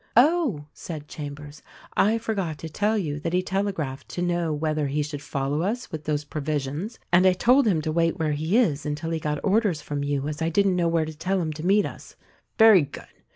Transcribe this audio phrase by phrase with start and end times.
[0.17, 1.61] "Oh," said Chambers,
[1.95, 5.61] "I forgot to tell you that he tele graphed to know whether he should follow
[5.61, 9.19] us with those provisions; and I told him to wait where he is until he
[9.19, 12.15] got orders from you, as I didn't know where to tell him to meet us."
[12.57, 13.05] "Very good